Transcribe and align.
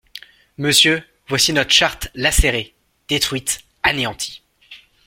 Monsieur, 0.57 1.03
voici 1.27 1.53
notre 1.53 1.69
Charte 1.69 2.07
lacérée, 2.15 2.73
détruite, 3.07 3.59
anéantie! 3.83 4.41